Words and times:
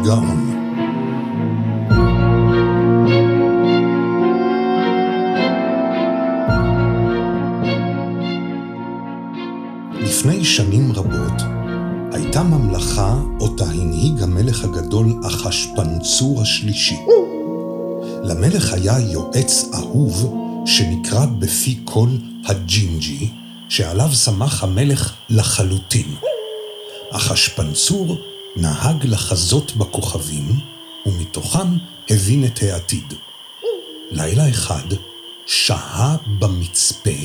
שיגעון. 0.00 0.56
לפני 10.00 10.44
שנים 10.44 10.92
רבות 10.92 11.42
הייתה 12.12 12.42
ממלכה 12.42 13.18
אותה 13.40 13.64
הנהיג 13.64 14.22
המלך 14.22 14.64
הגדול 14.64 15.20
אחשפנצור 15.26 16.42
השלישי. 16.42 16.96
למלך 18.22 18.72
היה 18.72 18.98
יועץ 18.98 19.70
אהוב 19.74 20.34
שנקרא 20.66 21.26
בפי 21.26 21.78
כל 21.84 22.08
הג'ינג'י, 22.46 23.30
שעליו 23.68 24.08
שמח 24.12 24.64
המלך 24.64 25.14
לחלוטין. 25.30 26.14
אחשפנצור 27.12 28.16
נהג 28.56 29.06
לחזות 29.06 29.76
בכוכבים, 29.76 30.60
ומתוכם 31.06 31.68
הבין 32.10 32.44
את 32.44 32.62
העתיד. 32.62 33.14
לילה 34.10 34.50
אחד 34.50 34.84
שהה 35.46 36.16
במצפה 36.26 37.20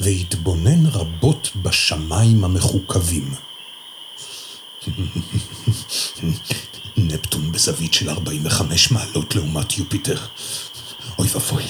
והתבונן 0.00 0.86
רבות 0.86 1.50
בשמיים 1.62 2.44
המחוכבים. 2.44 3.34
נפטון 6.96 7.52
בזווית 7.52 7.94
של 7.94 8.10
45 8.10 8.90
מעלות 8.90 9.34
לעומת 9.34 9.78
יופיטר. 9.78 10.18
אוי 11.18 11.28
ואבוי, 11.32 11.64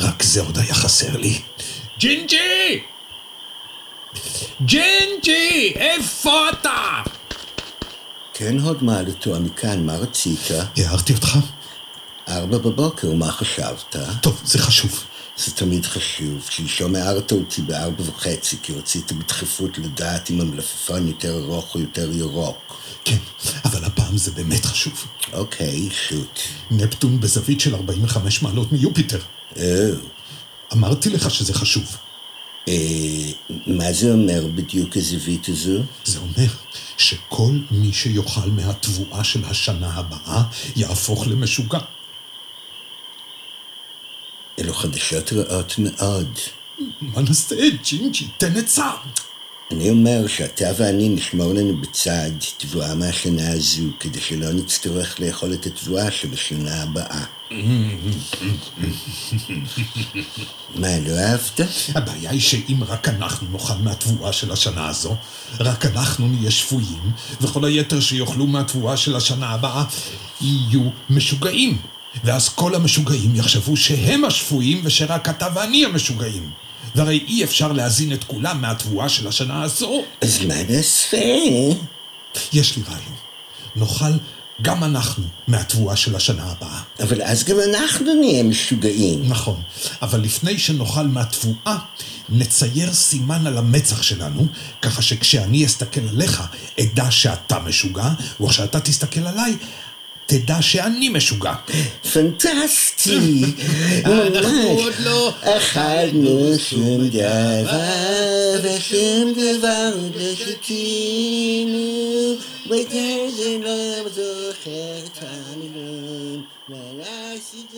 רק 0.00 0.22
זה 0.22 0.40
עוד 0.40 0.58
היה 0.58 0.74
חסר 0.74 1.16
לי. 1.16 1.40
ג'ינג'י! 1.98 2.82
ג'ינג'י! 4.62 5.72
איפה 5.76 6.50
אתה? 6.50 7.02
כן, 8.38 8.58
הוד 8.58 8.84
מעלתו, 8.84 9.36
אני 9.36 9.48
כאן, 9.56 9.86
מה 9.86 9.96
רצית? 9.96 10.40
הערתי 10.76 11.12
אותך? 11.12 11.38
ארבע 12.28 12.58
בבוקר, 12.58 13.12
מה 13.12 13.32
חשבת? 13.32 13.96
טוב, 14.22 14.40
זה 14.44 14.58
חשוב. 14.58 15.04
זה 15.36 15.52
תמיד 15.52 15.86
חשוב. 15.86 16.46
שלשום 16.50 16.94
הערת 16.94 17.32
אותי 17.32 17.62
בארבע 17.62 18.02
וחצי, 18.06 18.56
כי 18.62 18.72
רצית 18.72 19.12
בדחיפות 19.12 19.78
לדעת 19.78 20.30
אם 20.30 20.40
המלפפון 20.40 21.08
יותר 21.08 21.38
ארוך 21.38 21.74
או 21.74 21.80
יותר 21.80 22.10
ירוק. 22.12 22.82
כן, 23.04 23.16
אבל 23.64 23.84
הפעם 23.84 24.16
זה 24.16 24.30
באמת 24.30 24.64
חשוב. 24.64 25.06
אוקיי, 25.32 25.88
shoot. 25.90 26.40
נפטון 26.70 27.20
בזווית 27.20 27.60
של 27.60 27.74
45 27.74 28.42
מעלות 28.42 28.72
מיופיטר. 28.72 29.20
או, 29.56 29.62
אמרתי 30.72 31.10
לך 31.10 31.30
שזה 31.30 31.54
חשוב. 31.54 31.96
אה, 32.68 33.32
מה 33.66 33.92
זה 33.92 34.12
אומר 34.12 34.46
בדיוק 34.54 34.96
הזווית 34.96 35.48
הזו? 35.48 35.80
זה 36.04 36.18
אומר 36.18 36.46
שכל 36.96 37.52
מי 37.70 37.92
שיאכל 37.92 38.50
מהתבואה 38.50 39.24
של 39.24 39.44
השנה 39.44 39.94
הבאה 39.94 40.42
יהפוך 40.76 41.26
למשוגע. 41.26 41.78
אלו 44.58 44.74
חדשות 44.74 45.32
רעות 45.32 45.74
מאוד. 45.78 46.38
מה 47.00 47.22
נעשה, 47.22 47.56
ג'ינג'י? 47.82 48.26
תן 48.38 48.56
עצה. 48.56 48.90
אני 49.70 49.90
אומר 49.90 50.26
שאתה 50.26 50.64
ואני 50.76 51.08
נשמור 51.08 51.54
לנו 51.54 51.76
בצד 51.76 52.30
תבואה 52.56 52.94
מהשנה 52.94 53.50
הזו, 53.52 53.82
כדי 54.00 54.20
שלא 54.20 54.52
נצטרך 54.52 55.20
לאכול 55.20 55.52
את 55.52 55.66
התבואה 55.66 56.10
של 56.10 56.32
השנה 56.32 56.82
הבאה. 56.82 57.24
מה, 60.74 60.98
לא 60.98 61.18
אהבת? 61.18 61.60
הבעיה 61.94 62.30
היא 62.30 62.40
שאם 62.40 62.84
רק 62.88 63.08
אנחנו 63.08 63.46
נאכל 63.52 63.74
מהתבואה 63.82 64.32
של 64.32 64.52
השנה 64.52 64.88
הזו, 64.88 65.16
רק 65.60 65.86
אנחנו 65.86 66.28
נהיה 66.28 66.50
שפויים, 66.50 67.12
וכל 67.40 67.64
היתר 67.64 68.00
שיאכלו 68.00 68.46
מהתבואה 68.46 68.96
של 68.96 69.16
השנה 69.16 69.50
הבאה 69.50 69.84
יהיו 70.40 70.90
משוגעים. 71.10 71.78
ואז 72.24 72.48
כל 72.48 72.74
המשוגעים 72.74 73.36
יחשבו 73.36 73.76
שהם 73.76 74.24
השפויים 74.24 74.80
ושרק 74.84 75.28
אתה 75.28 75.48
ואני 75.54 75.84
המשוגעים. 75.84 76.50
והרי 76.98 77.24
אי 77.28 77.44
אפשר 77.44 77.72
להזין 77.72 78.12
את 78.12 78.24
כולם 78.24 78.60
מהתבואה 78.60 79.08
של 79.08 79.28
השנה 79.28 79.62
הזו. 79.62 80.02
אז 80.20 80.44
מה 80.44 80.54
נעשה? 80.68 81.16
יש 82.52 82.76
לי 82.76 82.82
רעיון. 82.88 83.16
נאכל 83.76 84.18
גם 84.62 84.84
אנחנו 84.84 85.24
מהתבואה 85.48 85.96
של 85.96 86.16
השנה 86.16 86.44
הבאה. 86.44 86.80
אבל 87.02 87.22
אז 87.22 87.44
גם 87.44 87.56
אנחנו 87.70 88.14
נהיה 88.14 88.42
משוגעים. 88.42 89.28
נכון, 89.28 89.62
אבל 90.02 90.20
לפני 90.20 90.58
שנאכל 90.58 91.02
מהתבואה, 91.02 91.76
נצייר 92.28 92.92
סימן 92.92 93.46
על 93.46 93.58
המצח 93.58 94.02
שלנו, 94.02 94.46
ככה 94.82 95.02
שכשאני 95.02 95.66
אסתכל 95.66 96.08
עליך, 96.08 96.42
אדע 96.80 97.10
שאתה 97.10 97.58
משוגע, 97.58 98.08
וכשאתה 98.40 98.80
תסתכל 98.80 99.26
עליי, 99.26 99.56
תדע 100.28 100.62
שאני 100.62 101.08
משוגע. 101.08 101.52
פנטסטי! 102.12 103.44
אנחנו 104.04 104.74
ממש. 104.74 104.84
עוד 104.84 104.94
לא... 105.04 105.32
אכלנו 105.42 106.58
שום 106.58 107.08
דבר, 107.08 108.58
ושום 108.62 109.32
דבר 109.32 109.90
עוד 109.94 110.16
לא 110.16 110.34
שתינו, 110.34 111.78
וכזה 112.66 113.58
לא 113.64 114.08
זוכר 114.08 114.98
את 115.06 115.18
המילים. 115.22 116.42
מה 116.68 116.76
לעשות? 116.98 117.74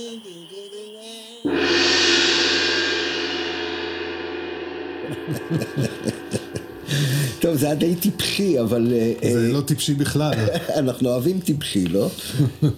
טוב, 7.40 7.56
זה 7.56 7.66
היה 7.66 7.74
די 7.74 7.94
טיפשי, 7.96 8.60
אבל... 8.60 8.92
אה, 8.92 9.12
אה, 9.22 9.32
זה 9.32 9.52
לא 9.52 9.60
טיפשי 9.60 9.94
בכלל. 9.94 10.32
אנחנו 10.80 11.08
אוהבים 11.08 11.40
טיפשי, 11.40 11.86
לא? 11.86 12.10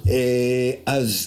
אה, 0.09 0.71
אז 0.87 1.27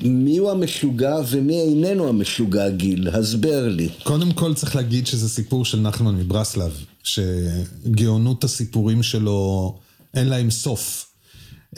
מי 0.00 0.38
הוא 0.38 0.50
המשוגע 0.50 1.16
ומי 1.30 1.60
איננו 1.60 2.08
המשוגע, 2.08 2.68
גיל? 2.68 3.08
הסבר 3.08 3.68
לי. 3.68 3.88
קודם 4.02 4.32
כל 4.32 4.54
צריך 4.54 4.76
להגיד 4.76 5.06
שזה 5.06 5.28
סיפור 5.28 5.64
של 5.64 5.80
נחמן 5.80 6.14
מברסלב, 6.14 6.84
שגאונות 7.02 8.44
הסיפורים 8.44 9.02
שלו 9.02 9.78
אין 10.14 10.28
להם 10.28 10.50
סוף. 10.50 11.06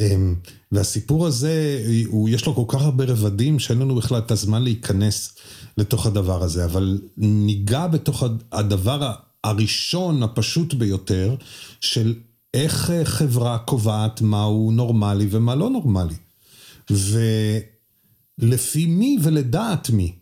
אמ, 0.00 0.34
והסיפור 0.72 1.26
הזה, 1.26 1.82
הוא, 2.06 2.28
יש 2.28 2.46
לו 2.46 2.54
כל 2.54 2.64
כך 2.68 2.82
הרבה 2.82 3.04
רבדים 3.04 3.58
שאין 3.58 3.78
לנו 3.78 3.94
בכלל 3.94 4.18
את 4.18 4.30
הזמן 4.30 4.62
להיכנס 4.62 5.34
לתוך 5.76 6.06
הדבר 6.06 6.42
הזה, 6.42 6.64
אבל 6.64 7.00
ניגע 7.16 7.86
בתוך 7.86 8.22
הדבר 8.52 9.12
הראשון, 9.44 10.22
הפשוט 10.22 10.74
ביותר, 10.74 11.36
של 11.80 12.14
איך 12.54 12.90
אה, 12.90 13.04
חברה 13.04 13.58
קובעת 13.58 14.20
מהו 14.20 14.70
נורמלי 14.70 15.26
ומה 15.30 15.54
לא 15.54 15.70
נורמלי. 15.70 16.14
ולפי 18.40 18.86
מי 18.86 19.18
ולדעת 19.22 19.90
מי. 19.90 20.12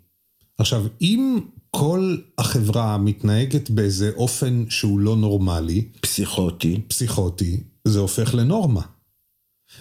עכשיו, 0.58 0.86
אם 1.00 1.40
כל 1.70 2.16
החברה 2.38 2.98
מתנהגת 2.98 3.70
באיזה 3.70 4.10
אופן 4.16 4.64
שהוא 4.70 5.00
לא 5.00 5.16
נורמלי, 5.16 5.88
פסיכוטי. 6.00 6.80
פסיכוטי, 6.88 7.60
זה 7.84 7.98
הופך 7.98 8.34
לנורמה. 8.34 8.82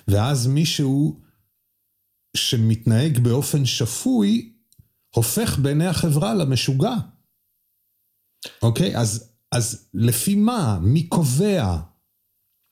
ואז 0.08 0.48
מישהו 0.48 1.20
שמתנהג 2.38 3.20
באופן 3.20 3.66
שפוי, 3.66 4.52
הופך 5.16 5.60
בעיני 5.60 5.88
החברה 5.88 6.34
למשוגע. 6.34 6.94
אוקיי? 8.62 8.98
אז, 8.98 9.30
אז 9.52 9.86
לפי 9.94 10.36
מה? 10.36 10.80
מי 10.82 11.04
קובע? 11.04 11.78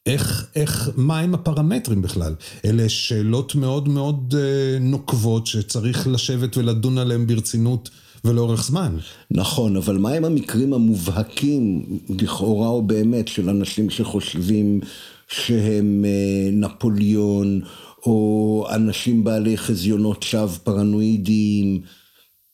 איך, 0.05 0.47
איך, 0.55 0.89
מה 0.95 1.19
הם 1.19 1.33
הפרמטרים 1.35 2.01
בכלל? 2.01 2.35
אלה 2.65 2.89
שאלות 2.89 3.55
מאוד 3.55 3.89
מאוד 3.89 4.35
אה, 4.37 4.79
נוקבות 4.79 5.47
שצריך 5.47 6.07
לשבת 6.07 6.57
ולדון 6.57 6.97
עליהן 6.97 7.27
ברצינות 7.27 7.89
ולאורך 8.25 8.63
זמן. 8.63 8.97
נכון, 9.31 9.75
אבל 9.75 9.97
מה 9.97 10.09
הם 10.09 10.25
המקרים 10.25 10.73
המובהקים, 10.73 11.85
לכאורה 12.09 12.67
או 12.67 12.81
באמת, 12.81 13.27
של 13.27 13.49
אנשים 13.49 13.89
שחושבים 13.89 14.79
שהם 15.27 16.05
אה, 16.05 16.49
נפוליאון, 16.51 17.61
או 18.05 18.67
אנשים 18.75 19.23
בעלי 19.23 19.57
חזיונות 19.57 20.23
שווא 20.23 20.57
פרנואידיים? 20.63 21.81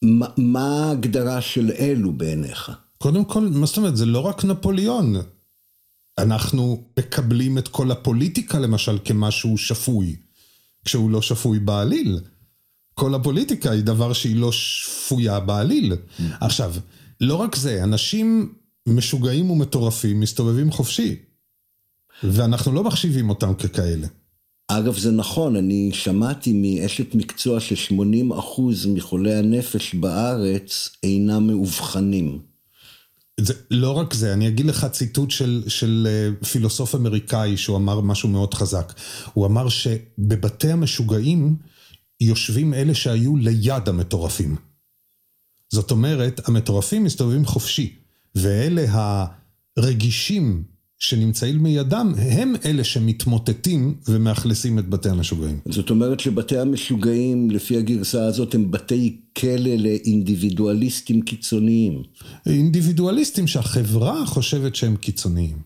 מה, 0.01 0.27
מה 0.37 0.85
ההגדרה 0.85 1.41
של 1.41 1.71
אלו 1.79 2.11
בעיניך? 2.11 2.71
קודם 3.03 3.25
כל, 3.25 3.39
מה 3.39 3.65
זאת 3.65 3.77
אומרת? 3.77 3.97
זה 3.97 4.05
לא 4.05 4.19
רק 4.19 4.45
נפוליאון. 4.45 5.15
אנחנו 6.17 6.83
מקבלים 6.99 7.57
את 7.57 7.67
כל 7.67 7.91
הפוליטיקה 7.91 8.59
למשל 8.59 8.97
כמשהו 9.05 9.57
שפוי, 9.57 10.15
כשהוא 10.85 11.11
לא 11.11 11.21
שפוי 11.21 11.59
בעליל. 11.59 12.19
כל 12.93 13.15
הפוליטיקה 13.15 13.71
היא 13.71 13.83
דבר 13.83 14.13
שהיא 14.13 14.35
לא 14.35 14.51
שפויה 14.51 15.39
בעליל. 15.39 15.93
עכשיו, 16.41 16.73
לא 17.21 17.35
רק 17.35 17.55
זה, 17.55 17.83
אנשים 17.83 18.53
משוגעים 18.87 19.51
ומטורפים 19.51 20.19
מסתובבים 20.19 20.71
חופשי, 20.71 21.15
ואנחנו 22.23 22.71
לא 22.71 22.83
מחשיבים 22.83 23.29
אותם 23.29 23.53
ככאלה. 23.53 24.07
אגב, 24.67 24.97
זה 24.97 25.11
נכון, 25.11 25.55
אני 25.55 25.91
שמעתי 25.93 26.53
מאשת 26.53 27.15
מקצוע 27.15 27.59
ש-80% 27.59 28.61
מחולי 28.87 29.35
הנפש 29.35 29.95
בארץ 29.95 30.89
אינם 31.03 31.47
מאובחנים. 31.47 32.52
זה, 33.39 33.53
לא 33.71 33.91
רק 33.91 34.13
זה, 34.13 34.33
אני 34.33 34.47
אגיד 34.47 34.65
לך 34.65 34.85
ציטוט 34.85 35.31
של, 35.31 35.63
של 35.67 36.07
אה, 36.09 36.45
פילוסוף 36.45 36.95
אמריקאי 36.95 37.57
שהוא 37.57 37.77
אמר 37.77 38.01
משהו 38.01 38.29
מאוד 38.29 38.53
חזק. 38.53 38.93
הוא 39.33 39.45
אמר 39.45 39.69
שבבתי 39.69 40.71
המשוגעים 40.71 41.55
יושבים 42.21 42.73
אלה 42.73 42.95
שהיו 42.95 43.35
ליד 43.37 43.89
המטורפים. 43.89 44.55
זאת 45.69 45.91
אומרת, 45.91 46.47
המטורפים 46.47 47.03
מסתובבים 47.03 47.45
חופשי, 47.45 47.95
ואלה 48.35 49.25
הרגישים 49.77 50.63
שנמצאים 51.03 51.63
מידם, 51.63 52.13
הם 52.17 52.53
אלה 52.65 52.83
שמתמוטטים 52.83 53.95
ומאכלסים 54.07 54.79
את 54.79 54.89
בתי 54.89 55.09
המשוגעים. 55.09 55.59
זאת 55.69 55.89
אומרת 55.89 56.19
שבתי 56.19 56.57
המשוגעים, 56.57 57.51
לפי 57.51 57.77
הגרסה 57.77 58.25
הזאת, 58.25 58.55
הם 58.55 58.71
בתי 58.71 59.17
כלא 59.37 59.75
לאינדיבידואליסטים 59.77 61.21
קיצוניים. 61.21 62.03
אינדיבידואליסטים 62.45 63.47
שהחברה 63.47 64.25
חושבת 64.25 64.75
שהם 64.75 64.95
קיצוניים. 64.95 65.57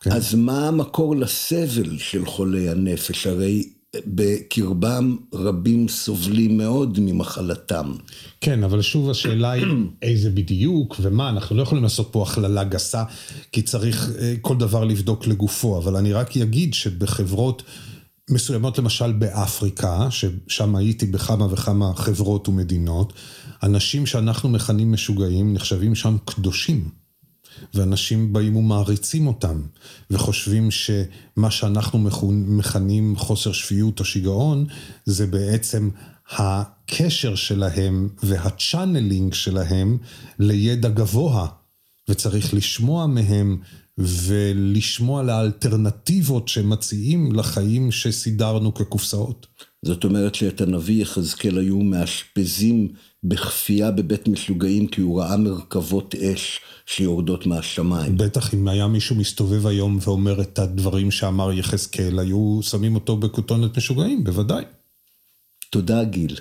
כן. 0.00 0.12
אז 0.12 0.34
מה 0.34 0.68
המקור 0.68 1.16
לסבל 1.16 1.98
של 1.98 2.26
חולי 2.26 2.68
הנפש? 2.68 3.26
הרי 3.26 3.64
בקרבם 4.06 5.16
רבים 5.34 5.88
סובלים 5.88 6.58
מאוד 6.58 7.00
ממחלתם. 7.00 7.92
כן, 8.40 8.64
אבל 8.64 8.82
שוב 8.82 9.10
השאלה 9.10 9.50
היא 9.50 9.66
איזה 10.02 10.30
בדיוק 10.30 10.96
ומה, 11.00 11.28
אנחנו 11.28 11.56
לא 11.56 11.62
יכולים 11.62 11.84
לעשות 11.84 12.08
פה 12.12 12.22
הכללה 12.22 12.64
גסה, 12.64 13.04
כי 13.52 13.62
צריך 13.62 14.10
אה, 14.18 14.34
כל 14.40 14.56
דבר 14.56 14.84
לבדוק 14.84 15.26
לגופו, 15.26 15.78
אבל 15.78 15.96
אני 15.96 16.12
רק 16.12 16.36
אגיד 16.36 16.74
שבחברות 16.74 17.62
מסוימות, 18.30 18.78
למשל 18.78 19.12
באפריקה, 19.12 20.08
ששם 20.10 20.76
הייתי 20.76 21.06
בכמה 21.06 21.46
וכמה 21.52 21.94
חברות 21.94 22.48
ומדינות, 22.48 23.12
אנשים 23.62 24.06
שאנחנו 24.06 24.48
מכנים 24.48 24.92
משוגעים 24.92 25.54
נחשבים 25.54 25.94
שם 25.94 26.16
קדושים. 26.24 26.88
ואנשים 27.74 28.32
באים 28.32 28.56
ומעריצים 28.56 29.26
אותם, 29.26 29.62
וחושבים 30.10 30.70
שמה 30.70 31.50
שאנחנו 31.50 31.98
מכנים 32.30 33.16
חוסר 33.16 33.52
שפיות 33.52 34.00
או 34.00 34.04
שיגעון, 34.04 34.66
זה 35.04 35.26
בעצם 35.26 35.90
הקשר 36.30 37.34
שלהם 37.34 38.08
והצ'אנלינג 38.22 39.34
שלהם 39.34 39.98
לידע 40.38 40.88
גבוה, 40.88 41.46
וצריך 42.08 42.54
לשמוע 42.54 43.06
מהם 43.06 43.58
ולשמוע 43.98 45.22
לאלטרנטיבות 45.22 46.48
שמציעים 46.48 47.32
לחיים 47.32 47.92
שסידרנו 47.92 48.74
כקופסאות. 48.74 49.46
זאת 49.82 50.04
אומרת 50.04 50.34
שאת 50.34 50.60
הנביא 50.60 51.02
יחזקאל 51.02 51.58
היו 51.58 51.78
מאשפזים 51.78 52.88
בכפייה 53.24 53.90
בבית 53.90 54.28
משוגעים 54.28 54.86
כי 54.86 55.00
הוא 55.00 55.20
ראה 55.20 55.36
מרכבות 55.36 56.14
אש 56.14 56.60
שיורדות 56.86 57.46
מהשמיים. 57.46 58.16
בטח 58.16 58.54
אם 58.54 58.68
היה 58.68 58.86
מישהו 58.86 59.16
מסתובב 59.16 59.66
היום 59.66 59.98
ואומר 60.00 60.40
את 60.40 60.58
הדברים 60.58 61.10
שאמר 61.10 61.52
יחזקאל, 61.52 62.18
היו 62.18 62.60
שמים 62.62 62.94
אותו 62.94 63.16
בכותונת 63.16 63.76
משוגעים, 63.76 64.24
בוודאי. 64.24 64.64
תודה 65.70 66.04
גיל. 66.04 66.36